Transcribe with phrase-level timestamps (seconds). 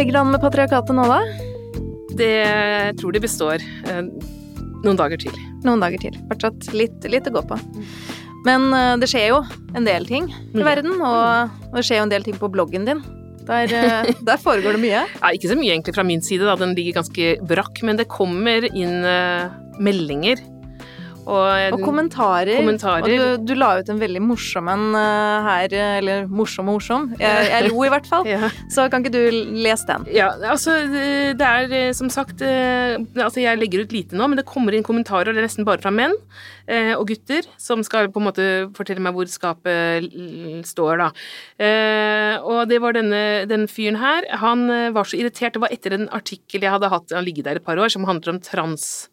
[0.00, 1.18] Ligger det an med patriarkatet nå, da?
[2.16, 3.98] Det jeg tror det består eh,
[4.80, 5.34] noen dager til.
[5.60, 6.14] Noen dager til.
[6.30, 7.58] Fortsatt litt, litt å gå på.
[8.46, 9.42] Men eh, det skjer jo
[9.76, 13.04] en del ting i verden, og, det skjer jo en del ting på bloggen din.
[13.44, 15.04] Der, eh, der foregår det mye.
[15.04, 16.56] Ja, ikke så mye egentlig fra min side, da.
[16.56, 17.84] Den ligger ganske brakk.
[17.84, 19.04] Men det kommer inn
[19.84, 20.40] meldinger.
[21.28, 22.56] Og, Og kommentarer.
[22.58, 23.04] Kommentarer.
[23.04, 27.10] Og du, du la ut en veldig morsom en eh, her, eller morsom og morsom.
[27.20, 28.28] Jeg, jeg lo i hvert fall.
[28.34, 28.50] ja.
[28.72, 30.06] Så kan ikke du lese den?
[30.14, 34.40] Ja, altså det er eh, som sagt eh, Altså jeg legger ut lite nå, men
[34.40, 36.16] det kommer inn kommentarer, det er nesten bare fra menn
[36.70, 38.44] og gutter, som skal på en måte
[38.76, 40.04] fortelle meg hvor skapet
[40.68, 41.08] står, da.
[42.46, 44.28] Og det var denne den fyren her.
[44.38, 45.56] Han var så irritert.
[45.56, 48.06] Det var etter en artikkel jeg hadde hatt, han ligget der et par år, som
[48.06, 49.09] handler om trans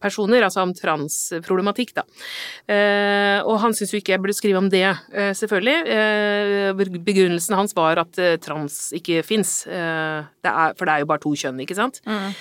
[0.00, 2.04] personer, altså om transproblematikk, da.
[2.70, 5.76] Eh, og han syntes jo ikke jeg burde skrive om det, eh, selvfølgelig.
[5.96, 11.10] Eh, begrunnelsen hans var at eh, trans ikke fins, eh, det for det er jo
[11.10, 12.00] bare to kjønn, ikke sant.
[12.06, 12.32] Mm.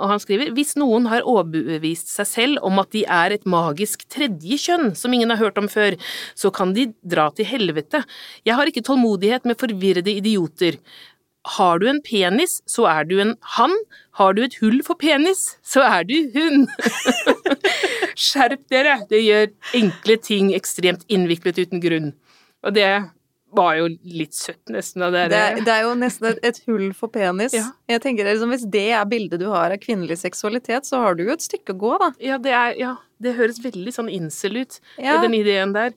[0.00, 4.06] og han skriver hvis noen har overbevist seg selv om at de er et magisk
[4.08, 5.98] tredje kjønn som ingen har hørt om før,
[6.34, 8.00] så kan de dra til helvete.
[8.48, 10.80] Jeg har ikke tålmodighet med forvirrede idioter.
[11.46, 13.74] Har du en penis, så er du en han.
[14.18, 16.66] Har du et hull for penis, så er du hun.
[18.18, 18.98] Skjerp dere!
[19.10, 19.46] Det gjør
[19.78, 22.10] enkle ting ekstremt innviklet uten grunn.
[22.66, 22.90] Og det
[23.56, 26.90] var jo litt søtt, nesten, av det Det det er jo nesten et, et hull
[26.96, 27.54] for penis.
[27.56, 27.70] Ja.
[27.88, 31.16] Jeg tenker er liksom, Hvis det er bildet du har av kvinnelig seksualitet, så har
[31.16, 32.10] du jo et stykke å gå, da.
[32.20, 35.16] Ja, det er Ja, det høres veldig sånn incel ut, Ja.
[35.22, 35.94] den ideen der.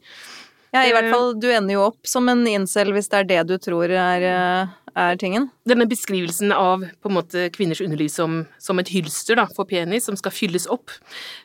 [0.74, 1.12] Ja, i hvert Eh.
[1.12, 4.22] fall, Du ender jo opp som en incel hvis det er det du tror er,
[4.24, 5.50] eh, er tingen.
[5.68, 10.06] Denne beskrivelsen av på en måte kvinners underliv som, som et hylster da, for penis,
[10.06, 10.92] som skal fylles opp.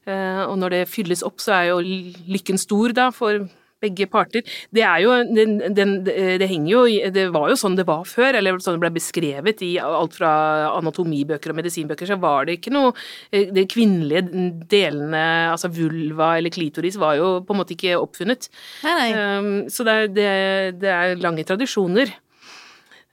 [0.07, 1.81] Eh, og når det fylles opp, så er jo
[2.31, 3.49] lykken stor da, for
[3.87, 4.45] begge parter.
[4.75, 8.39] Det er jo den, den, Det henger jo Det var jo sånn det var før,
[8.39, 10.33] eller sånn det ble beskrevet i alt fra
[10.75, 12.93] anatomibøker og medisinbøker, så var det ikke noe
[13.31, 14.25] eh, De kvinnelige
[14.71, 18.49] delene, altså vulva eller klitoris, var jo på en måte ikke oppfunnet.
[18.85, 19.09] Nei, nei.
[19.17, 20.31] Um, så det er, det,
[20.83, 22.15] det er lange tradisjoner.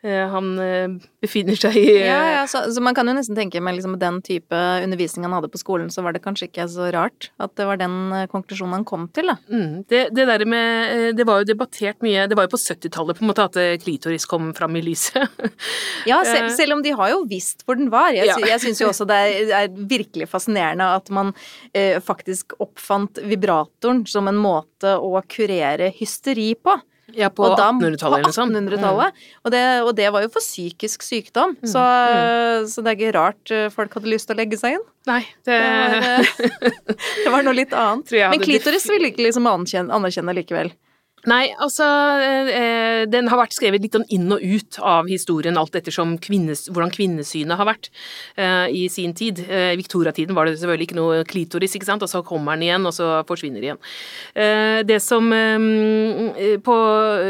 [0.03, 3.61] Eh, han eh, befinner seg i Ja, ja, så, så man kan jo nesten tenke
[3.63, 4.51] med liksom den type
[4.83, 7.79] undervisning han hadde på skolen, så var det kanskje ikke så rart at det var
[7.79, 9.37] den eh, konklusjonen han kom til, da.
[9.47, 12.59] Mm, det, det der med eh, Det var jo debattert mye Det var jo på
[12.59, 15.23] 70-tallet på en måte at eh, klitoris kom fram i lyset.
[16.09, 16.55] Ja, selv, Eh.
[16.57, 18.11] selv om de har jo visst hvor den var.
[18.11, 18.35] Jeg, Ja.
[18.43, 21.31] jeg syns jo også det er, det er virkelig fascinerende at man
[21.71, 26.75] eh, faktisk oppfant vibratoren som en måte å kurere hysteri på.
[27.17, 28.55] Ja, på 1800-tallet eller noe På sånt.
[28.57, 29.23] 1800-tallet.
[29.43, 31.55] Og, det, og det var jo for psykisk sykdom.
[31.61, 31.83] Mm, Så,
[32.73, 34.85] så det er ikke rart eh, folk hadde lyst til å legge seg inn.
[34.85, 35.11] Mm.
[35.11, 36.71] Nei, det, Det var,
[37.25, 38.13] det var noe litt annet.
[38.31, 40.73] Men klitoris vil ikke liksom anerkjenne, anerkjenne likevel.
[41.29, 41.85] Nei, altså
[42.19, 46.65] eh, Den har vært skrevet litt sånn inn og ut av historien, alt ettersom kvinnes,
[46.67, 47.87] hvordan kvinnesynet har vært
[48.35, 49.39] eh, i sin tid.
[49.47, 52.67] Eh, I Victoria-tiden var det selvfølgelig ikke noe klitoris, ikke sant, og så kommer den
[52.67, 53.79] igjen, og så forsvinner den igjen.
[54.35, 56.75] Eh, det som eh, på,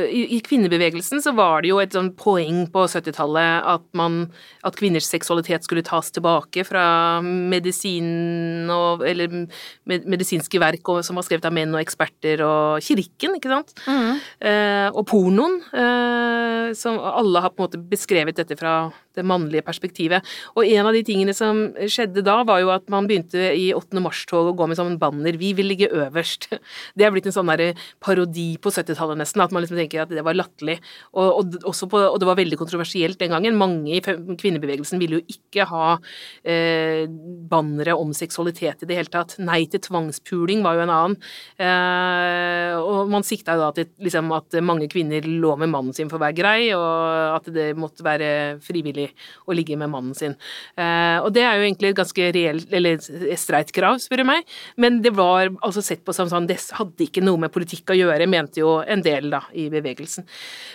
[0.10, 5.66] i, kvinnebevegelsen så var det jo et sånn poeng på 70-tallet at at kvinners seksualitet
[5.68, 11.75] skulle tas tilbake fra medisin og Eller med, medisinske verk som var skrevet av menn
[11.75, 13.75] og eksperter og kirken, ikke sant.
[13.88, 19.64] Eh, og pornoen, eh, som alle har på en måte beskrevet dette fra det mannlige
[19.66, 20.26] perspektivet.
[20.58, 24.02] Og en av de tingene som skjedde da, var jo at man begynte i 8.
[24.04, 26.50] mars-tog å gå med sånn banner 'Vi vil ligge øverst'.
[26.98, 30.10] Det er blitt en sånn der parodi på 70-tallet nesten, at man liksom tenker at
[30.10, 30.80] det var latterlig.
[31.14, 33.58] Og, og, og det var veldig kontroversielt den gangen.
[33.58, 35.98] Mange i kvinnebevegelsen ville jo ikke ha
[36.44, 39.38] eh, bannere om seksualitet i det hele tatt.
[39.40, 41.18] Nei til tvangspuling var jo en annen.
[41.58, 46.10] Eh, og man sikta jo da til liksom, at mange kvinner lå med mannen sin
[46.12, 48.30] for å være grei, og at det måtte være
[48.64, 49.10] frivillig
[49.48, 50.36] å ligge med mannen sin.
[50.78, 53.02] Eh, og det er jo egentlig et ganske reelt, eller
[53.40, 57.08] streit krav, spør du meg, men det var altså sett på som sånn, det hadde
[57.08, 60.28] ikke noe med politikk å gjøre, mente jo en del da i bevegelsen.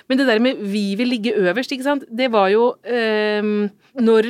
[0.08, 3.68] Men det der med 'vi vil ligge øverst', ikke sant, det var jo eh,
[3.98, 4.26] når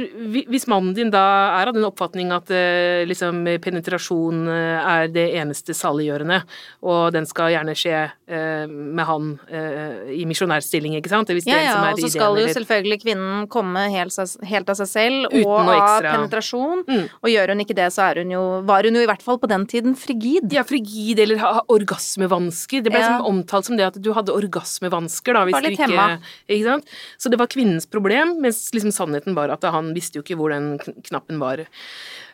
[0.48, 1.22] Hvis mannen din da
[1.60, 6.40] er av den oppfatning at eh, liksom penetrasjon eh, er det eneste saliggjørende,
[6.88, 11.32] og den skal gjerne skje eh, med han eh, i misjonærstilling, ikke sant?
[11.32, 14.16] Hvis det Ja, ja, og så skal jo selvfølgelig kvinnen komme helt,
[14.48, 16.84] helt av seg selv, og ha penetrasjon.
[16.88, 17.04] Mm.
[17.22, 19.40] Og gjør hun ikke det, så er hun jo, var hun jo i hvert fall
[19.42, 20.48] på den tiden frigid.
[20.54, 22.82] Ja, frigid eller ha orgasmevansker.
[22.84, 23.18] Det ble Ja.
[23.18, 25.44] liksom omtalt som det at du hadde orgasmevansker, da.
[25.48, 26.96] Hvis du ikke, ikke sant?
[27.18, 30.38] Så det var kvinnens problem, mens liksom sannheten var at at han visste jo ikke
[30.38, 30.76] hvor den
[31.10, 31.66] knappen var.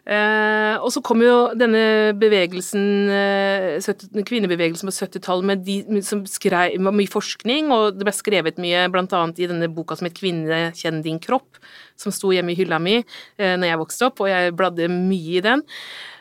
[0.05, 6.77] Eh, og så kom jo denne bevegelsen, eh, kvinnebevegelsen på 70-tallet med de som skrev
[6.77, 11.03] mye forskning, og det ble skrevet mye annet i denne boka som het 'Kvinne, kjenn
[11.03, 11.57] din kropp',
[11.97, 12.99] som sto hjemme i hylla mi
[13.39, 15.63] eh, når jeg vokste opp, og jeg bladde mye i den.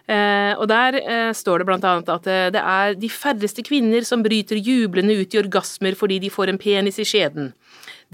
[0.08, 4.24] Eh, og der eh, står det blant annet at det er de færreste kvinner som
[4.24, 7.52] bryter jublende ut i orgasmer fordi de får en penis i skjeden.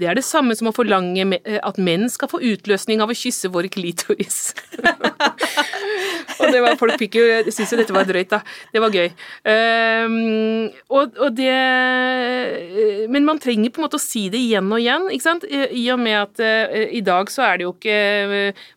[0.00, 3.50] Det er det samme som å forlange at menn skal få utløsning av å kysse
[3.52, 4.54] våre klitoris.
[6.40, 8.40] og det var, folk fikk jo syntes jo dette var drøyt, da.
[8.72, 9.08] Det var gøy.
[9.44, 14.80] Um, og, og, det Men man trenger på en måte å si det igjen og
[14.82, 15.46] igjen, ikke sant?
[15.46, 17.98] I og med at uh, i dag så er det jo ikke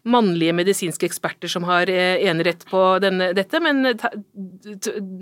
[0.10, 3.96] mannlige medisinske eksperter som har uh, enerett på denne, dette, men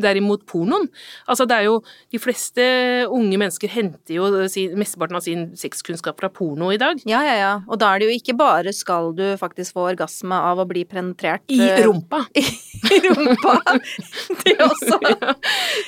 [0.02, 0.90] derimot pornoen.
[1.30, 1.80] Altså det er jo
[2.12, 2.64] De fleste
[3.12, 5.50] unge mennesker henter jo sin, mesteparten av sin
[5.92, 7.00] sexkunnskap fra porno i dag.
[7.06, 7.52] Ja, ja, ja.
[7.68, 10.84] Og da er det jo ikke bare skal du faktisk få orgasme av å bli
[10.86, 12.26] penetrert I rumpa.
[12.96, 13.58] I rumpa.
[14.44, 15.00] Det også.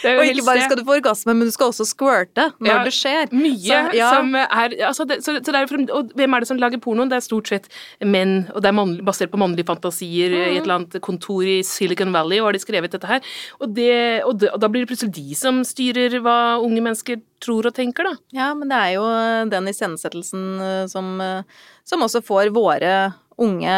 [0.04, 2.70] Ja, det og ikke bare skal du få orgasme, men du skal også squirte når
[2.70, 3.32] ja, det skjer.
[3.32, 4.10] Mye så, ja.
[4.12, 7.10] som er altså det, så, så det er, Og hvem er det som lager pornoen?
[7.12, 7.70] Det er stort sett
[8.04, 10.40] menn, og det er mannlig, basert på mannlige fantasier mm.
[10.42, 13.24] i et eller annet kontor i Silicon Valley, og har de skrevet dette her.
[13.62, 13.94] Og, det,
[14.28, 17.76] og, det, og da blir det plutselig de som styrer hva unge mennesker tror og
[17.76, 18.16] tenker, da.
[18.36, 19.06] Ja, men det er jo
[19.52, 22.96] den iscenesettelsen eh, som, eh, som også får våre
[23.42, 23.78] unge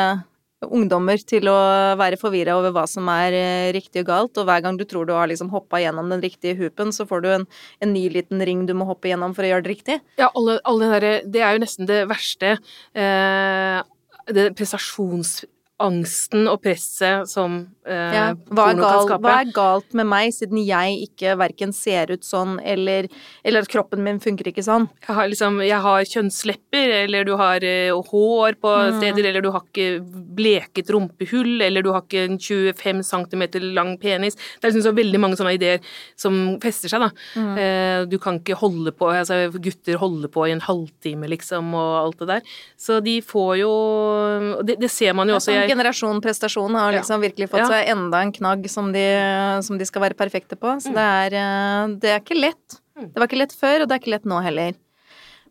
[0.74, 1.58] ungdommer til å
[2.00, 5.08] være forvirra over hva som er eh, riktig og galt, og hver gang du tror
[5.08, 7.48] du har liksom hoppa gjennom den riktige hoopen, så får du en,
[7.84, 10.00] en, ny liten ring du må hoppe gjennom for å gjøre det riktig.
[10.22, 12.56] Ja, alle, alle der, det er jo nesten det verste.
[12.96, 13.82] Eh,
[14.36, 15.44] det prestasjons
[15.84, 19.22] angsten og presset som eh, ja, hva er kan.
[19.24, 23.08] Hva er galt med meg, siden jeg ikke verken ser ut sånn, eller,
[23.46, 24.88] eller at kroppen min funker ikke sånn?
[25.06, 29.00] Jeg har, liksom, jeg har kjønnslepper, eller du har uh, hår på mm.
[29.00, 30.02] steder, eller du har ikke
[30.36, 33.46] bleket rumpehull, eller du har ikke en 25 cm
[33.76, 34.38] lang penis.
[34.38, 35.84] Det er liksom så veldig mange sånne ideer
[36.20, 37.12] som fester seg, da.
[37.38, 37.54] Mm.
[37.62, 41.94] Eh, du kan ikke holde på altså Gutter holder på i en halvtime, liksom, og
[42.02, 42.56] alt det der.
[42.80, 43.74] Så de får jo
[44.66, 45.54] Det, det ser man jo også.
[45.54, 49.06] Jeg generasjon prestasjon har liksom virkelig fått seg enda en knagg som de,
[49.66, 50.78] som de, skal være perfekte på.
[50.84, 50.98] Så mm.
[50.98, 52.80] det, er, eh, det er ikke lett.
[52.96, 53.10] Mm.
[53.12, 54.76] Det var ikke lett før, og det er ikke lett nå heller.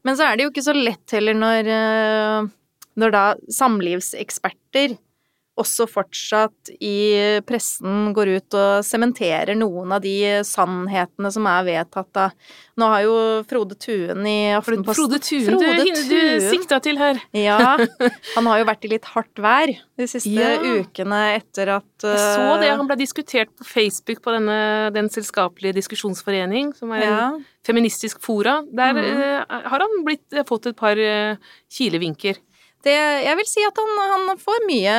[0.04, 2.52] Men så er det jo ikke så lett heller når, eh,
[3.00, 3.24] når da
[3.56, 4.96] samlivseksperter
[5.60, 12.20] også fortsatt i pressen går ut og sementerer noen av de sannhetene som er vedtatt
[12.24, 13.16] av Nå har jo
[13.46, 17.20] Frode Tuen i Aftenposten Frode Tuen, Frode du, du sikta til her.
[17.38, 17.76] Ja.
[18.34, 20.56] Han har jo vært i litt hardt vær de siste ja.
[20.58, 25.10] ukene etter at uh, Jeg så det, han ble diskutert på Facebook på denne, Den
[25.14, 27.20] selskapelige diskusjonsforening, som er ja.
[27.28, 28.58] en feministisk fora.
[28.74, 29.22] Der mm.
[29.22, 32.42] uh, har han blitt, fått et par uh, kilevinker.
[32.84, 32.94] Det,
[33.24, 34.96] jeg vil si at han, han får mye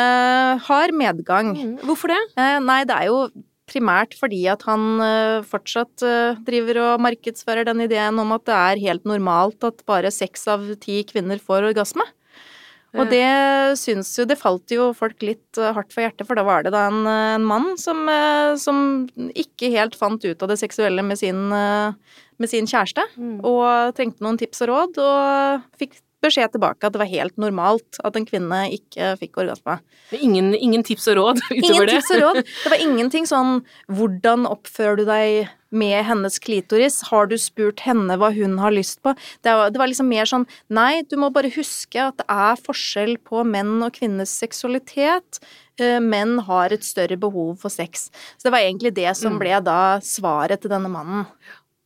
[0.66, 1.52] hard medgang.
[1.54, 1.76] Mm.
[1.86, 2.22] Hvorfor det?
[2.42, 3.20] Eh, nei, det er jo
[3.70, 8.58] primært fordi at han uh, fortsatt uh, driver og markedsfører den ideen om at det
[8.58, 12.06] er helt normalt at bare seks av ti kvinner får orgasme.
[12.96, 13.26] Og det
[13.76, 16.86] syns jo Det falt jo folk litt hardt for hjertet, for da var det da
[16.88, 18.08] en, en mann som,
[18.56, 18.78] som,
[19.36, 23.42] ikke helt fant ut av det seksuelle med sin, med sin kjæreste, mm.
[23.44, 28.00] og trengte noen tips og råd, og fikk beskjed tilbake at det var helt normalt
[28.06, 29.80] at en kvinne ikke fikk orgasme.
[30.18, 31.76] Ingen, ingen tips og råd utover ingen det?
[31.76, 32.42] Ingen tips og råd.
[32.46, 33.54] Det var ingenting sånn
[33.92, 39.02] 'hvordan oppfører du deg med hennes klitoris', 'har du spurt henne hva hun har lyst
[39.04, 39.16] på'?
[39.44, 42.56] Det var, det var liksom mer sånn 'nei, du må bare huske at det er
[42.56, 45.42] forskjell på menn og kvinners seksualitet'.
[45.78, 48.10] Eh, menn har et større behov for sex.
[48.38, 49.40] Så det var egentlig det som mm.
[49.42, 51.28] ble da svaret til denne mannen.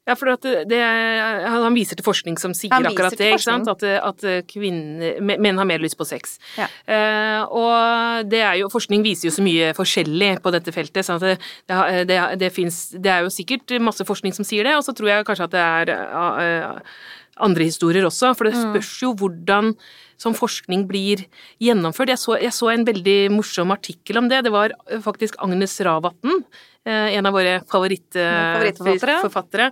[0.09, 3.69] Ja, for det, han viser til forskning som sier akkurat det, ikke sant?
[3.69, 6.37] At, at kvinner, menn har mer lyst på sex.
[6.57, 6.65] Ja.
[6.89, 11.19] Uh, og det er jo, forskning viser jo så mye forskjellig på dette feltet, så
[11.21, 11.37] det,
[12.09, 15.13] det, det, finnes, det er jo sikkert masse forskning som sier det, og så tror
[15.13, 16.99] jeg kanskje at det er uh,
[17.45, 18.61] andre historier også, for det mm.
[18.69, 19.65] spørs jo hvordan
[20.19, 21.21] sånn forskning blir
[21.63, 22.11] gjennomført.
[22.11, 24.39] Jeg så, jeg så, en veldig morsom artikkel om det.
[24.47, 24.69] Det var
[25.05, 26.33] faktisk Agnes Ravatn,
[26.85, 29.67] eh, en av våre favorittforfattere.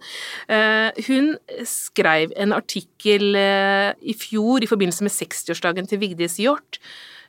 [0.47, 1.25] Eh, hun
[1.67, 6.75] skrev en artikkel eh, i fjor i forbindelse med 60-årsdagen til Vigdis Hjorth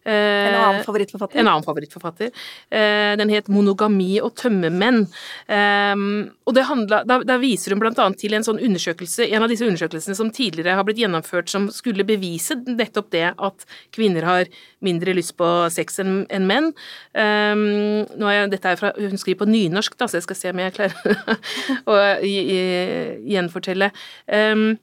[0.08, 1.40] en annen eh, favorittforfatter?
[1.40, 2.30] En annen favorittforfatter.
[2.68, 5.06] Eh, den het 'Monogami og tømmermenn'.
[5.48, 9.42] Ehm, og det handla, da, da, viser hun blant annet til en sånn undersøkelse, en
[9.42, 14.22] av disse undersøkelsene som tidligere har blitt gjennomført som skulle bevise nettopp det at kvinner
[14.22, 14.46] har
[14.80, 16.72] mindre lyst på sex enn en menn.
[17.14, 17.56] Er
[18.38, 20.72] jeg, dette er fra, Hun skriver på nynorsk, da, så jeg skal se om jeg
[20.72, 20.94] klarer
[21.90, 23.92] å gjenfortelle.
[24.26, 24.78] Um,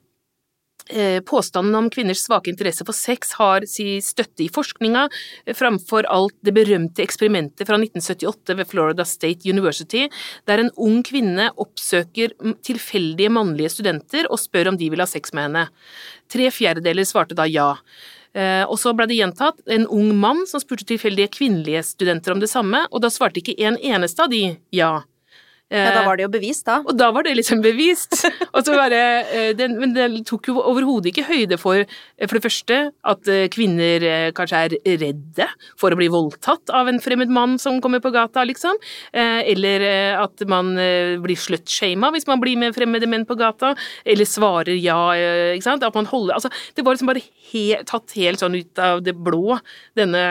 [1.26, 5.08] påstanden om kvinners svake interesse for sex har si støtte i forskninga,
[5.46, 10.08] eh, framfor alt det berømte eksperimentet fra 1978 ved Florida State University,
[10.46, 15.32] der en ung kvinne oppsøker tilfeldige mannlige studenter og spør om de vil ha sex
[15.32, 15.66] med henne.
[16.28, 17.74] Tre fjerdedeler svarte da ja.
[18.36, 22.40] Eh, og så ble det gjentatt en ung mann som spurte tilfeldige kvinnelige studenter om
[22.40, 25.02] det samme, og da svarte ikke en eneste av de ja.
[25.66, 26.76] Ja, da var det jo bevist, da.
[26.86, 28.14] Og da var det liksom bevist.
[28.54, 29.00] Og så bare,
[29.34, 33.30] eh, den, men det tok jo overhodet ikke høyde for eh, for det første at
[33.32, 34.04] eh, kvinner
[34.36, 35.48] kanskje er redde
[35.80, 38.78] for å bli voldtatt av en fremmed mann som kommer på gata, liksom.
[39.16, 39.82] Eller
[40.20, 40.72] at man
[41.22, 43.74] blir slutshama hvis man blir med fremmede menn på gata.
[44.06, 44.98] Eller svarer ja,
[45.54, 45.86] ikke sant.
[45.86, 49.16] At man holder Altså, det var liksom bare he, tatt helt sånn ut av det
[49.16, 49.58] blå,
[49.96, 50.22] denne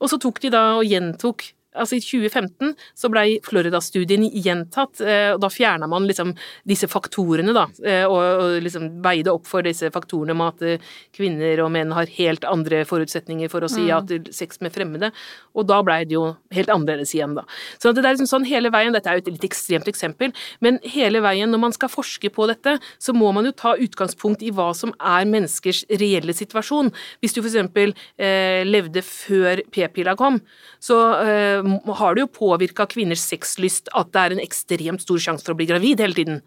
[0.00, 5.32] Og så tok de da og gjentok altså I 2015 så blei Florida-studien gjentatt, eh,
[5.34, 6.34] og da fjerna man liksom
[6.68, 10.92] disse faktorene, da, eh, og, og liksom veide opp for disse faktorene med at eh,
[11.16, 14.10] kvinner og menn har helt andre forutsetninger for å si ja mm.
[14.10, 15.12] til sex med fremmede,
[15.56, 17.46] og da blei det jo helt annerledes igjen, da.
[17.80, 20.80] Så det er liksom sånn hele veien, dette er jo et litt ekstremt eksempel, men
[20.86, 24.52] hele veien når man skal forske på dette, så må man jo ta utgangspunkt i
[24.54, 26.92] hva som er menneskers reelle situasjon.
[27.22, 30.40] Hvis du eksempel eh, levde før p-pilla kom,
[30.82, 31.65] så eh,
[32.00, 35.60] har det jo påvirka kvinners sexlyst at det er en ekstremt stor sjanse for å
[35.60, 36.40] bli gravid hele tiden.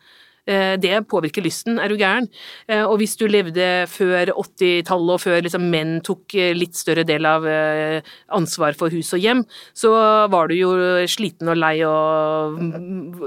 [0.49, 2.27] Eh, det påvirker lysten, er du gæren.
[2.67, 7.05] Eh, og hvis du levde før 80-tallet og før liksom menn tok eh, litt større
[7.07, 7.45] del av
[8.33, 9.43] ansvar for hus og hjem,
[9.77, 9.91] så
[10.31, 10.71] var du jo
[11.09, 12.57] sliten og lei og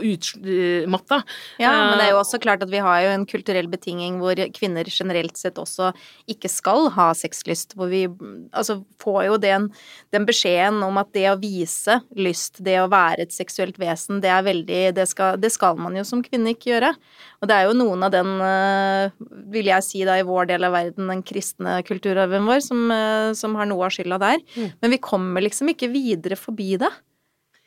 [0.02, 1.20] utmatta.
[1.62, 4.38] Ja, men det er jo også klart at vi har jo en kulturell betinging hvor
[4.56, 5.92] kvinner generelt sett også
[6.30, 7.76] ikke skal ha sexlyst.
[7.78, 8.04] Hvor vi
[8.50, 9.68] altså får jo den,
[10.14, 14.32] den beskjeden om at det å vise lyst, det å være et seksuelt vesen, det
[14.32, 16.94] er veldig det skal, det skal man jo som kvinne ikke gjøre.
[17.42, 19.10] Og det er jo noen av den, eh,
[19.50, 23.32] vil jeg si da, i vår del av verden, den kristne kulturarven vår, som, eh,
[23.34, 24.38] som har noe av skylda der.
[24.54, 24.72] Mm.
[24.80, 26.90] Men vi kommer liksom ikke videre forbi det.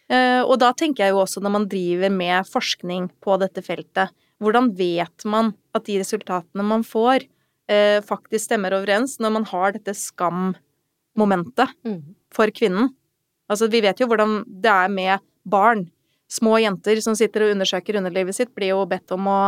[0.08, 4.14] Eh, og da tenker jeg jo også når man driver med forskning på dette feltet,
[4.40, 7.28] hvordan vet man at de resultatene man får,
[8.06, 12.02] faktisk stemmer overens når man har dette skam-momentet mm.
[12.30, 12.92] for kvinnen?
[13.50, 15.88] Altså, vi vet jo hvordan det er med barn
[16.32, 19.40] små jenter som sitter og undersøker underlivet sitt, blir jo bedt om å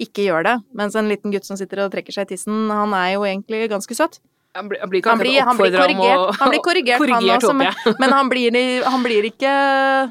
[0.00, 2.94] ikke gjøre det, mens en liten gutt som sitter og trekker seg i tissen, han
[2.98, 4.18] er jo egentlig ganske søt.
[4.54, 7.54] Han blir, han blir, han blir, han blir korrigert, å, han blir korrigert, korrigert også,
[7.58, 8.54] men, men han, blir,
[8.86, 9.50] han, blir, ikke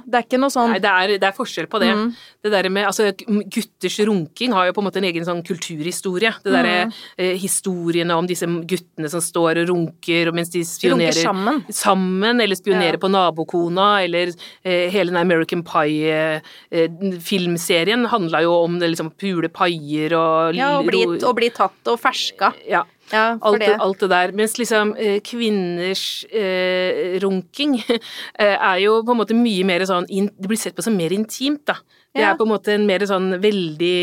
[0.03, 1.93] Det er ikke noe sånn Nei, det er, det er forskjell på det.
[1.95, 2.11] Mm.
[2.43, 6.27] Det der med Altså, gutters runking har jo på en måte en egen sånn kulturhistorie.
[6.43, 6.91] Det derre mm.
[7.23, 11.63] eh, historiene om disse guttene som står og runker mens de spionerer Runker sammen.
[11.71, 12.99] sammen eller spionerer ja.
[12.99, 19.47] på nabokona, eller eh, hele den American Pie-filmserien eh, handla jo om det liksom pule
[19.47, 22.51] paier og Ja, og bli, og bli tatt og ferska.
[22.67, 22.83] Ja.
[23.13, 23.75] Ja, alt, det.
[23.77, 24.09] alt, det.
[24.09, 24.33] der.
[24.33, 30.07] Mens liksom eh, kvinners eh, runking eh, er jo på en måte mye mer sånn
[30.09, 31.77] Det blir sett på som mer intimt, da.
[32.13, 32.31] Det ja.
[32.31, 33.97] er på en måte en mer sånn veldig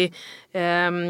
[0.55, 1.01] eh,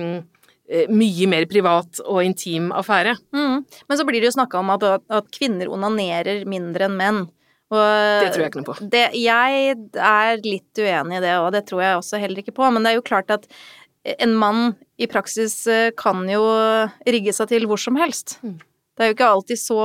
[0.90, 3.16] mye mer privat og intim affære.
[3.34, 3.60] Mm.
[3.66, 7.20] Men så blir det jo snakka om at, at, kvinner onanerer mindre enn menn.
[7.70, 7.78] Og
[8.24, 8.76] det tror jeg ikke noe på.
[8.92, 12.66] Det, jeg er litt uenig i det, og det tror jeg også heller ikke på.
[12.66, 13.46] Men det er jo klart at
[14.04, 16.42] en mann i praksis eh, kan jo
[17.08, 18.38] rigge seg til hvor som helst.
[18.44, 18.56] Mm.
[18.96, 19.80] Det er jo ikke alltid så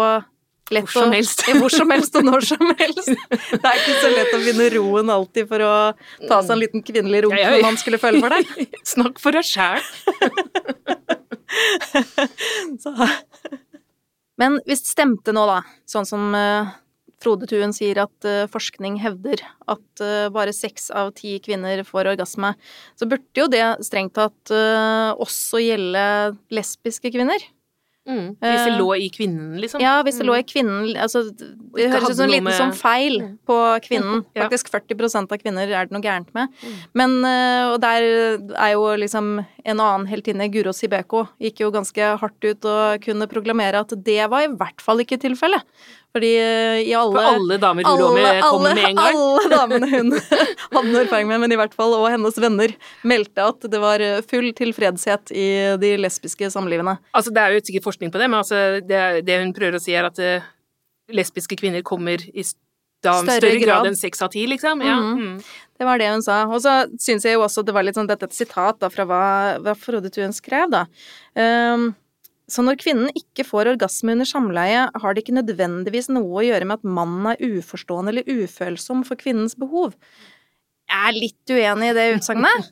[0.74, 1.44] lett hvor som helst.
[1.46, 3.12] Å, hvor som helst og når som helst.
[3.62, 5.74] Det er ikke så lett å finne roen alltid for å
[6.26, 8.44] ta seg en liten kvinnelig runk når man skulle følge for deg.
[8.96, 9.82] Snakk for deg sjæl.
[14.42, 16.74] Men hvis det stemte nå, da, sånn som uh,
[17.24, 19.42] Frode Tuen sier at uh, forskning hevder
[19.72, 22.54] at uh, bare seks av ti kvinner får orgasme,
[23.00, 26.06] så burde jo det strengt tatt uh, også gjelde
[26.54, 27.52] lesbiske kvinner.
[28.06, 28.36] Mm.
[28.38, 29.82] Hvis det lå i kvinnen, liksom?
[29.82, 30.50] Ja, hvis det lå i mm.
[30.52, 32.54] kvinnen Altså, det høres ut som en liten med...
[32.54, 33.32] sånn feil mm.
[33.50, 33.56] på
[33.88, 34.22] kvinnen.
[34.38, 36.54] Faktisk 40% av kvinner er det noe gærent med.
[36.62, 36.76] Mm.
[37.02, 37.16] Men
[37.72, 38.06] Og der
[38.54, 43.26] er jo liksom en annen heltinne, Guro Sibeko, gikk jo ganske hardt ut og kunne
[43.32, 45.66] proklamere at det var i hvert fall ikke tilfellet.
[46.16, 49.18] Fordi eh, i alle For alle damer hun lå med, kom med en gang?
[49.20, 50.14] Alle damene hun
[50.76, 54.04] hadde noe erfaring med, men i hvert fall, og hennes venner, meldte at det var
[54.30, 55.48] full tilfredshet i
[55.82, 56.96] de lesbiske samlivene.
[57.12, 59.84] Altså, det er jo sikkert forskning på det, men altså, det, det, hun prøver å
[59.84, 60.48] si, er at uh,
[61.12, 62.46] lesbiske kvinner kommer i
[63.06, 64.82] da, større, større, grad, grad enn seks av ti, liksom.
[64.86, 64.96] Ja.
[64.96, 65.20] Mm.
[65.20, 65.68] Mm.
[65.76, 66.40] Det var det hun sa.
[66.48, 69.06] Og så syns jeg jo også det var litt sånn dette et sitat da, fra
[69.10, 69.22] hva,
[69.62, 70.86] hva Frode Tuen skrev, da.
[71.36, 71.92] Um,
[72.52, 76.68] så når kvinnen ikke får orgasme under samleie, har det ikke nødvendigvis noe å gjøre
[76.70, 79.96] med at mannen er uforstående eller ufølsom for kvinnens behov.
[80.92, 82.72] Er litt uenig i det utsagnet.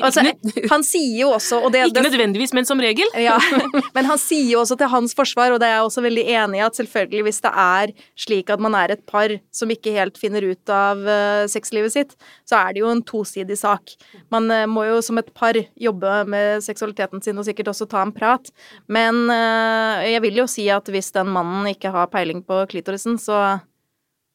[0.00, 0.24] Altså,
[0.70, 3.06] han sier jo også og det, Ikke nødvendigvis, men som regel.
[3.20, 3.36] Ja,
[3.96, 6.58] men han sier jo også til hans forsvar, og det er jeg også veldig enig
[6.58, 10.18] i, at selvfølgelig hvis det er slik at man er et par som ikke helt
[10.18, 12.16] finner ut av uh, sexlivet sitt,
[12.48, 13.94] så er det jo en tosidig sak.
[14.34, 18.02] Man uh, må jo som et par jobbe med seksualiteten sin og sikkert også ta
[18.02, 18.50] en prat.
[18.90, 23.20] Men uh, jeg vil jo si at hvis den mannen ikke har peiling på klitorisen,
[23.20, 23.60] så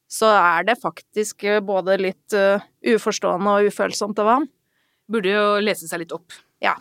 [0.06, 4.48] så er det faktisk eh, både litt uh, uforstående og ufølsomt av han.
[5.10, 6.34] Burde jo lese seg litt opp.
[6.62, 6.76] Ja.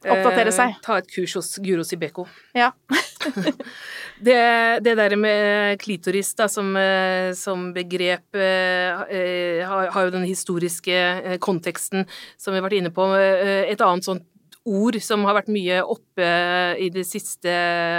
[0.00, 0.72] Oppdatere seg.
[0.72, 2.24] Eh, ta et kurs hos Guro Sibeko.
[2.56, 2.70] Ja.
[4.26, 4.40] det,
[4.86, 11.36] det der med klitoris da, som, eh, som begrep eh, har, har, jo den historiske
[11.44, 12.08] konteksten
[12.40, 13.10] som vi har vært inne på.
[13.20, 14.26] Et annet sånt
[14.64, 17.52] ord som har vært mye oppe i de siste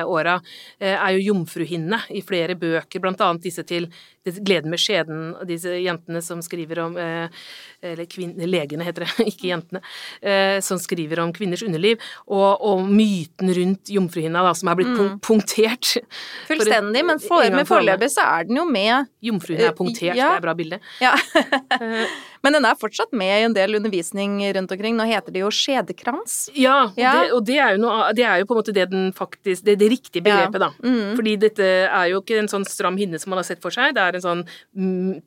[0.07, 0.37] åra,
[0.79, 3.89] er jo jomfruhinne i flere bøker, blant annet disse til
[4.21, 7.45] Gleden med skjeden, disse jentene som skriver om eh,
[7.81, 9.81] Eller kvinne, legene, heter det, ikke jentene.
[10.21, 11.97] Eh, som skriver om kvinners underliv.
[12.27, 15.15] Og, og myten rundt jomfruhinna, da, som er blitt mm.
[15.25, 15.95] punktert.
[16.51, 20.31] Fullstendig, men for, med foreløpig så er den jo med Jomfruhinna er punktert, ja.
[20.31, 20.77] det er bra bilde.
[21.01, 21.11] Ja.
[22.45, 24.95] men den er fortsatt med i en del undervisning rundt omkring.
[24.97, 26.37] Nå heter det jo skjedekrans.
[26.57, 27.15] Ja, ja.
[27.17, 29.77] Det, og det, er noe, det, er jo på en måte det den faktisk Det,
[29.79, 30.71] det riktige begrepet, da.
[30.83, 31.15] Mm.
[31.19, 33.95] Fordi dette er jo ikke en sånn stram hinne som man har sett for seg.
[33.97, 34.45] Det er en sånn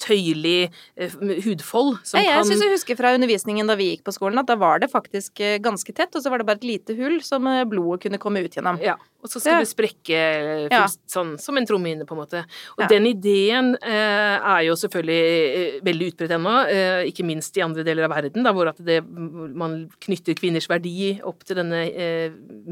[0.03, 0.59] tøylig tøyelig
[1.01, 4.05] uh, hudfold som jeg, jeg kan Jeg syns jeg husker fra undervisningen da vi gikk
[4.07, 6.61] på skolen, at da var det faktisk eh, ganske tett, og så var det bare
[6.63, 8.79] et lite hull som eh, blodet kunne komme ut gjennom.
[8.83, 9.65] Ja, og så skal ja.
[9.65, 10.21] det sprekke
[10.69, 11.11] først, ja.
[11.15, 12.43] sånn som en trommehinne, på en måte.
[12.77, 12.91] Og ja.
[12.93, 18.09] den ideen eh, er jo selvfølgelig veldig utbredt ennå, eh, ikke minst i andre deler
[18.09, 21.87] av verden, da, hvor at det, man knytter kvinners verdi opp til denne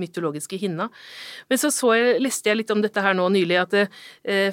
[0.02, 0.88] mytologiske hinna.
[1.50, 3.86] Men så, så jeg, leste jeg litt om dette her nå nylig, at det,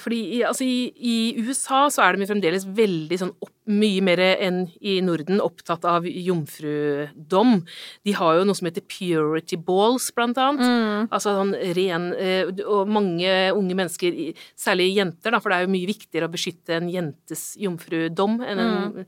[0.03, 4.63] fordi altså, i, i USA så er de fremdeles veldig sånn opp, mye mer enn
[4.81, 7.59] i Norden opptatt av jomfrudom.
[8.05, 10.65] De har jo noe som heter purity balls, blant annet.
[10.65, 11.09] Mm.
[11.09, 14.17] Altså sånn ren eh, Og mange unge mennesker,
[14.59, 18.65] særlig jenter, da, for det er jo mye viktigere å beskytte en jentes jomfrudom enn
[18.65, 19.05] en mm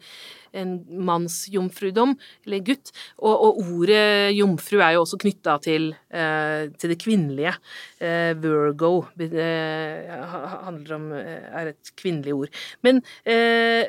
[0.57, 0.73] en
[1.07, 2.91] mannsjomfrudom, eller gutt.
[3.21, 7.53] Og, og, ordet jomfru er jo også knytta til, eh, til, det kvinnelige.
[8.01, 12.61] Eh, Virgo handler om er et kvinnelig ord.
[12.85, 13.85] Men eh,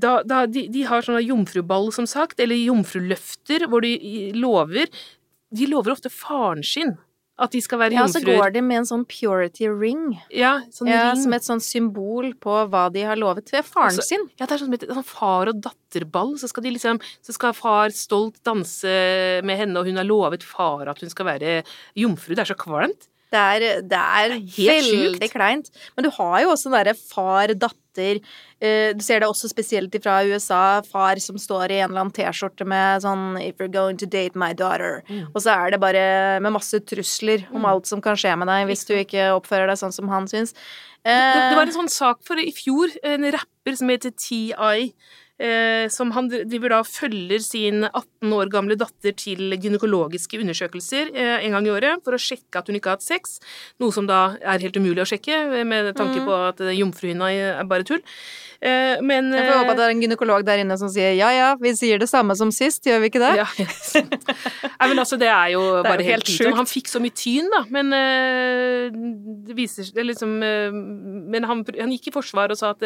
[0.00, 3.94] da, da, de, de, har sånne jomfruball, som sagt, eller jomfruløfter, hvor de
[4.36, 4.90] lover
[5.48, 6.96] De lover ofte faren sin
[7.38, 8.24] at de skal være ja, jomfruer.
[8.26, 10.16] Ja, så går de med en sånn purity ring.
[10.34, 11.20] Ja, sånn ja, ring.
[11.22, 14.24] Som et sånn symbol på hva de har lovet til faren altså, sin.
[14.40, 16.34] Ja, det er sånn, sånn far- og datterball.
[16.40, 18.96] Så skal, de liksom, så skal far stolt danse
[19.46, 21.60] med henne, og hun har lovet far at hun skal være
[21.98, 22.34] jomfru.
[22.34, 23.06] Det er så kvalmt.
[23.28, 25.32] Det er, det er, det er veldig sjukt.
[25.34, 25.72] kleint.
[25.94, 30.22] Men du har jo også den derre far-datter uh, Du ser det også spesielt fra
[30.24, 30.80] USA.
[30.86, 34.38] Far som står i en eller annen T-skjorte med sånn 'If you're going to date
[34.38, 35.02] my daughter'.
[35.08, 35.28] Mm.
[35.34, 37.70] Og så er det bare med masse trusler om mm.
[37.70, 40.54] alt som kan skje med deg hvis du ikke oppfører deg sånn som han syns.
[41.04, 42.90] Det, det, var en sånn sak for i fjor.
[43.06, 44.92] En rapper som heter TI Eh,
[45.94, 51.54] som han driver da følger sin 18 år gamle datter til gynekologiske undersøkelser eh, en
[51.54, 53.38] gang i året for å sjekke at hun ikke har hatt sex,
[53.82, 56.26] noe som da er helt umulig å sjekke eh, med tanke mm.
[56.26, 58.02] på at jomfruhinna er bare tull.
[58.58, 61.52] Men Jeg får håpe at det er en gynekolog der inne som sier ja ja,
[61.60, 63.28] vi sier det samme som sist, gjør vi ikke det?
[63.38, 63.44] Ja,
[64.80, 66.56] Nei, men altså, det er jo det er bare jo helt sjukt.
[66.58, 67.94] Han fikk så mye tyn, da, men
[69.46, 72.82] det viser seg liksom Men han, han, gikk i forsvar og sa at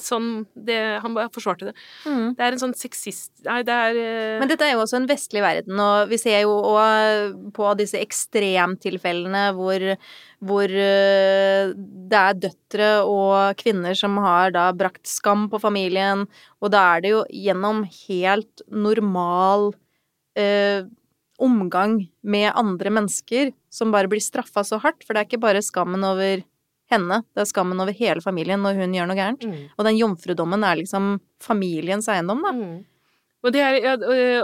[0.00, 1.74] sånn det, Han bare forsvarte det.
[2.08, 2.32] Mm.
[2.38, 4.38] Det er en sånn sexist Nei, det er uh...
[4.40, 6.54] Men dette er jo også en vestlig verden, og vi ser jo
[7.56, 9.84] på disse ekstremtilfellene hvor,
[10.40, 16.26] hvor uh, det er døtre og kvinner som har da brakt skam på familien,
[16.62, 19.72] og da er det jo gjennom helt normal
[20.38, 20.88] uh,
[21.42, 25.64] omgang med andre mennesker som bare blir straffa så hardt, for det er ikke bare
[25.64, 26.44] skammen over
[26.92, 27.22] henne.
[27.32, 29.46] Det er skammen over hele familien når hun gjør noe gærent.
[29.48, 29.60] Mm.
[29.76, 32.54] Og den jomfrudommen er liksom familiens eiendom, da.
[32.56, 32.80] Mm.
[33.52, 33.96] Det er, ja,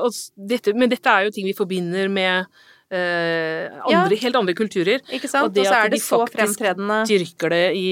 [0.03, 0.11] og
[0.51, 2.49] dette, men dette er jo ting vi forbinder med
[2.89, 4.21] andre, ja.
[4.23, 5.03] helt andre kulturer.
[5.13, 5.51] Ikke sant?
[5.51, 6.63] Og det, og at de faktisk
[7.11, 7.87] dyrker det i,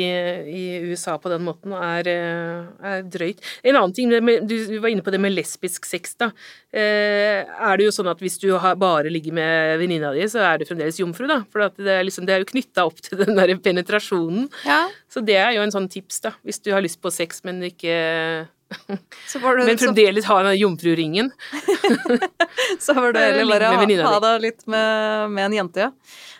[0.48, 3.42] i, USA på den måten, er, eh, er, drøyt.
[3.62, 6.30] En annen ting, du var inne på det med lesbisk sex, da.
[6.76, 10.60] Uh, er det jo sånn at hvis du bare ligger med venninna di, så er
[10.60, 11.42] du fremdeles jomfru, da.
[11.52, 14.48] For det er, liksom, det er jo knytta opp til den der penetrasjonen.
[14.64, 14.86] Ja.
[15.12, 16.36] Så det er jo en sånn tips, da.
[16.46, 17.96] Hvis du har lyst på sex, men ikke
[19.66, 21.30] men fremdeles ha den jomfruringen.
[22.84, 25.90] så var det heller bare å ha det litt med, med, en jente, ja.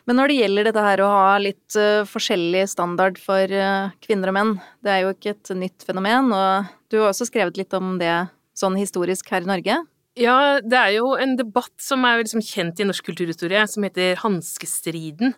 [0.07, 4.31] Men når det gjelder dette her å ha litt uh, forskjellig standard for uh, kvinner
[4.31, 4.55] og menn,
[4.87, 8.15] det er jo ikke et nytt fenomen, og du har også skrevet litt om det
[8.57, 9.81] sånn historisk her i Norge?
[10.17, 14.17] Ja, det er jo en debatt som er liksom kjent i norsk kulturhistorie, som heter
[14.23, 15.35] hanskestriden.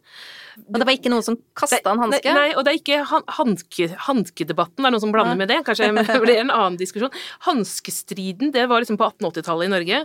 [0.69, 2.35] Og det var ikke noen som kasta en hanske?
[2.35, 5.59] Nei, og det er ikke han, hanke, hankedebatten, det er noen som blander med det,
[5.67, 7.15] kanskje, det blir en annen diskusjon.
[7.49, 10.03] Hanskestriden, det var liksom på 1880-tallet i Norge.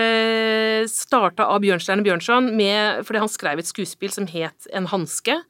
[0.00, 5.42] Eh, Starta av Bjørnstjerne Bjørnson med, fordi han skrev et skuespill som het En hanske.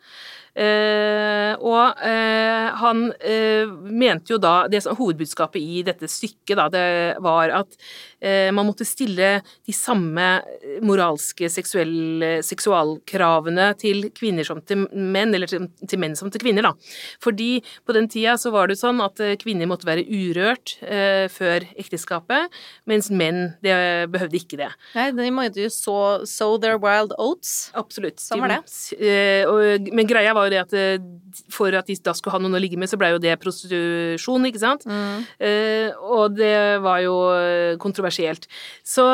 [0.56, 6.68] Uh, og uh, han uh, mente jo da det som Hovedbudskapet i dette stykket da,
[6.72, 6.86] det
[7.24, 7.76] var at
[8.26, 9.26] man måtte stille
[9.68, 10.24] de samme
[10.82, 16.64] moralske seksuelle, seksualkravene til kvinner som til menn, eller til, til, menn som til kvinner,
[16.64, 16.72] da.
[17.22, 20.78] Fordi på den tida så var det sånn at kvinner måtte være urørt
[21.36, 22.56] før ekteskapet,
[22.88, 23.76] mens menn det
[24.10, 24.72] behøvde ikke det.
[24.96, 27.68] Nei, de måtte jo så sow their wild oats.
[27.76, 28.24] Absolutt.
[28.24, 28.62] Sånn var det.
[28.96, 31.04] De, men greia var jo det at eh,
[31.52, 34.48] for at de da skulle ha noen å ligge med, så blei jo det prostitusjon,
[34.48, 34.86] ikke sant?
[34.88, 35.26] Mm.
[35.48, 38.48] Eh, og det var jo eh, kontroversielt.
[38.86, 39.04] Så,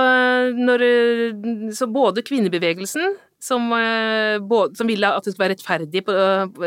[0.57, 0.87] når,
[1.77, 3.73] så både kvinnebevegelsen som,
[4.47, 6.03] både, som, ville at det skulle være rettferdig,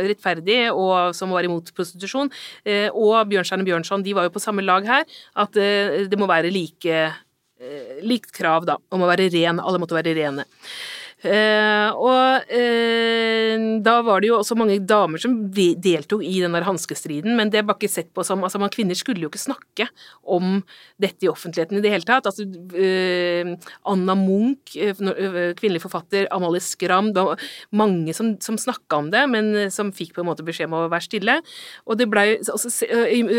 [0.10, 2.28] rettferdig, og som var imot prostitusjon,
[2.92, 5.06] og Bjørnstjerne Bjørnson, de var jo på samme lag her,
[5.40, 7.06] at det må være like
[8.04, 9.64] likt krav da, om å være ren.
[9.64, 10.44] Alle måtte være rene.
[11.24, 16.66] Uh, og uh, da var det jo også mange damer som deltok i den der
[16.68, 19.88] hanskestriden, men det var ikke sett på som Altså, man kvinner skulle jo ikke snakke
[20.22, 20.60] om
[21.02, 22.28] dette i offentligheten i det hele tatt.
[22.28, 27.42] Altså, uh, Anna Munch, kvinnelig forfatter, Amalie Skram Det var
[27.74, 30.92] mange som, som snakka om det, men som fikk på en måte beskjed om å
[30.92, 31.38] være stille.
[31.88, 32.70] Og det blei altså,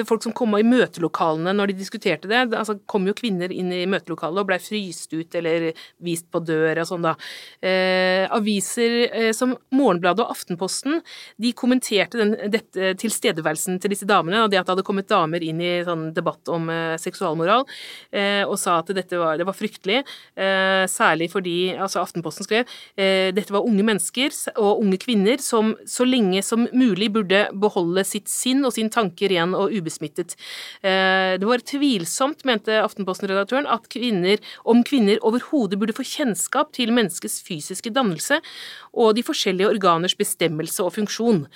[0.08, 3.84] Folk som kom i møtelokalene når de diskuterte det, altså kom jo kvinner inn i
[3.90, 5.70] møtelokalet og blei fryst ut eller
[6.02, 7.14] vist på døra og sånn, da.
[7.66, 11.00] Eh, aviser eh, som Morgenbladet og Aftenposten
[11.40, 15.42] de kommenterte den, dette, tilstedeværelsen til disse damene, og det at det hadde kommet damer
[15.42, 17.64] inn i sånn debatt om eh, seksualmoral,
[18.14, 20.02] eh, og sa at dette var, det var fryktelig,
[20.37, 25.74] eh, særlig fordi altså Aftenposten skrev eh, dette var unge mennesker og unge kvinner som
[25.88, 30.37] så lenge som mulig burde beholde sitt sinn og sin tanke ren og ubesmittet.
[30.83, 37.40] det var tvilsomt, mente Aftenposten-redaktøren, at kvinner, om kvinner overhodet burde få kjennskap til menneskets
[37.42, 38.40] fysiske fysiske dannelse
[38.92, 41.47] og de forskjellige organers bestemmelse og funksjon.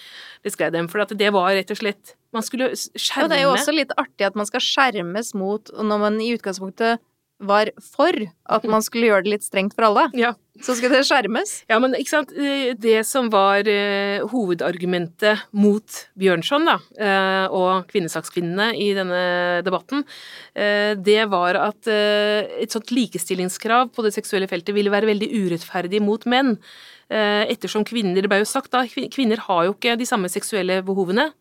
[0.45, 3.43] Det skrev dem, for det var rett og slett Man skulle skjerme Og det er
[3.43, 7.03] jo også litt artig at man skal skjermes mot når man i utgangspunktet
[7.41, 8.17] var for
[8.51, 10.09] at man skulle gjøre det litt strengt for alle.
[10.19, 10.35] Ja.
[10.61, 11.53] Så skal det skjermes.
[11.71, 12.35] Ja, men ikke sant.
[12.37, 19.23] Eh, det som var uh, hovedargumentet mot Bjørnson da, uh, og kvinnesakskvinnene i denne
[19.65, 25.31] debatten, uh, det var at et sånt likestillingskrav på det seksuelle feltet ville være veldig
[25.33, 26.59] urettferdig mot menn.
[27.11, 31.25] ettersom kvinner, det ble jo sagt da, kvinner har jo ikke de samme seksuelle behovene
[31.27, 31.40] eh,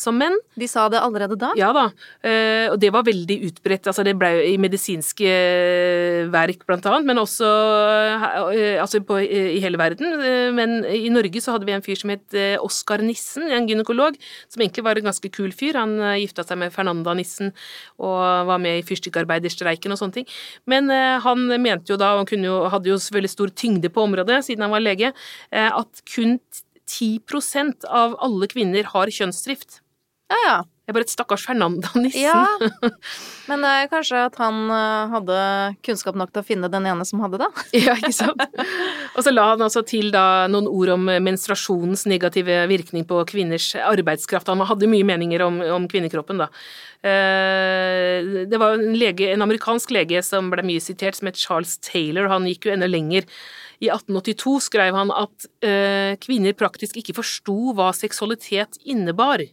[0.00, 0.34] som menn.
[0.58, 1.50] De sa det allerede da?
[1.58, 1.86] Ja da,
[2.26, 3.86] eh, og det var veldig utbredt.
[3.90, 9.60] Altså det ble i medisinske eh, verk blant annet, men også eh, altså på, i
[9.62, 10.16] hele verden.
[10.20, 14.16] Eh, men i Norge så hadde vi en fyr som het Oskar Nissen, en gynekolog,
[14.50, 15.78] som egentlig var en ganske kul fyr.
[15.80, 17.52] Han gifta seg med Fernanda Nissen
[18.00, 20.28] og var med i fyrstikkarbeiderstreiken og sånne ting.
[20.70, 20.90] Men
[21.24, 24.64] han mente jo da, og han jo, hadde jo veldig stor tyngde på området siden
[24.66, 25.12] han var lege,
[25.50, 26.38] at kun
[26.90, 29.80] 10% av alle kvinner har kjønnsdrift.
[30.30, 30.58] Ja, ja.
[30.90, 32.18] Det er bare et stakkars Fernanda-nissen.
[32.18, 32.90] Ja,
[33.50, 35.36] men uh, kanskje at han uh, hadde
[35.86, 37.46] kunnskap nok til å finne den ene som hadde det?
[37.84, 38.42] ja, ikke sant.
[39.14, 43.68] Og så la han altså til da noen ord om menstruasjonens negative virkning på kvinners
[43.78, 44.50] arbeidskraft.
[44.50, 46.50] Han hadde mye meninger om, om kvinnekroppen, da.
[47.06, 51.76] Uh, det var en, lege, en amerikansk lege som ble mye sitert, som het Charles
[51.86, 52.32] Taylor.
[52.34, 53.30] Han gikk jo enda lenger
[53.78, 55.46] i 1882 skrev han at
[56.20, 59.46] kvinner praktisk ikke forsto hva seksualitet innebar.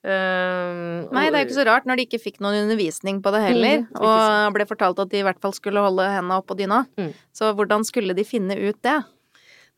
[0.00, 3.32] Uh, Nei, det er jo ikke så rart når de ikke fikk noen undervisning på
[3.34, 6.56] det heller, mm, og ble fortalt at de i hvert fall skulle holde hendene oppå
[6.56, 6.86] dyna.
[6.96, 7.10] Mm.
[7.36, 8.96] Så hvordan skulle de finne ut det?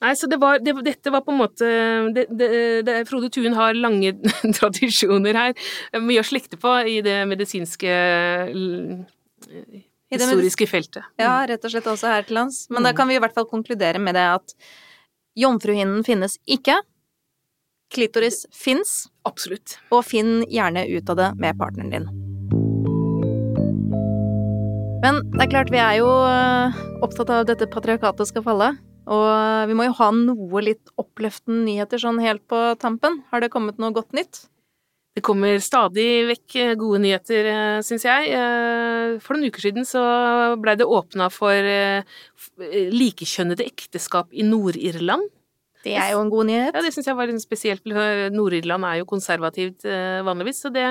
[0.02, 1.66] Nei, så det var, det, dette var på en måte
[2.14, 2.26] det,
[2.82, 4.16] det, Frode Thun har lange
[4.58, 5.66] tradisjoner her.
[6.02, 7.92] Mye å slekte på i det medisinske
[10.12, 11.06] historiske feltet.
[11.22, 12.64] Ja, rett og slett også her til lands.
[12.70, 12.88] Men mm.
[12.88, 14.56] da kan vi i hvert fall konkludere med det at
[15.38, 16.80] jomfruhinnen finnes ikke.
[17.92, 19.06] Klitoris fins.
[19.28, 19.76] Absolutt.
[19.92, 22.08] Og finn gjerne ut av det med partneren din.
[25.02, 28.70] Men det er klart, vi er jo eh, opptatt av at dette patriarkatet skal falle.
[29.10, 33.22] Og vi må jo ha noe litt oppløftende nyheter sånn helt på tampen.
[33.32, 34.44] Har det kommet noe godt nytt?
[35.12, 38.30] Det kommer stadig vekk eh, gode nyheter, eh, syns jeg.
[38.32, 40.00] Eh, for noen uker siden så
[40.60, 41.52] blei det åpna for
[42.96, 45.28] likekjønnede ekteskap i Nord-Irland.
[45.82, 46.76] Det er jo en god nyhet.
[46.76, 47.84] Ja, det syns jeg var spesielt.
[48.34, 50.84] Nord-Irland er jo konservativt eh, vanligvis, så det,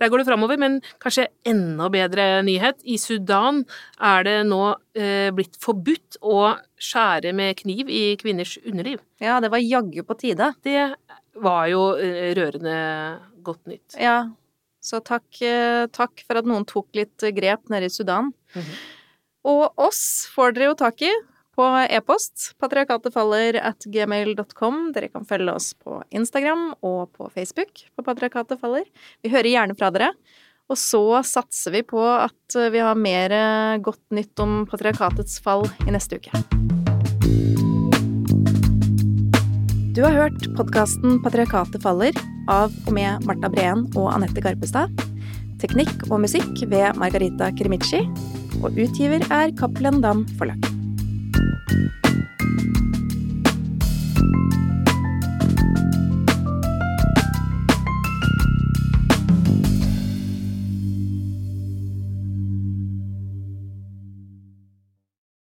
[0.00, 0.60] der går det framover.
[0.60, 2.82] Men kanskje enda bedre nyhet.
[2.84, 3.62] I Sudan
[4.00, 4.62] er det nå
[4.98, 9.00] eh, blitt forbudt å skjære med kniv i kvinners underliv.
[9.22, 10.52] Ja, det var jaggu på tide.
[10.66, 10.90] Det
[11.40, 12.76] var jo eh, rørende
[13.46, 13.96] godt nytt.
[14.00, 14.26] Ja,
[14.84, 15.40] så takk,
[15.96, 18.30] takk for at noen tok litt grep nede i Sudan.
[18.54, 18.76] Mm -hmm.
[19.46, 21.10] Og oss får dere jo tak i
[21.56, 22.52] på e-post.
[22.60, 23.64] patriarkatetfaller.gmail.com.
[23.66, 24.80] at gmail.com.
[24.94, 28.84] Dere kan følge oss på Instagram og på Facebook på Patriarkatet faller.
[29.24, 30.12] Vi hører gjerne fra dere.
[30.66, 33.30] Og så satser vi på at vi har mer
[33.78, 36.34] godt nytt om patriarkatets fall i neste uke.
[39.96, 42.18] Du har hørt podkasten Patriarkatet faller
[42.52, 44.92] av og med Marta Breen og Anette Garpestad.
[45.62, 48.04] Teknikk og musikk ved Margarita Krimici.
[48.60, 50.75] Og utgiver er Cappelen Dam Forlag.
[51.36, 51.86] Thank you.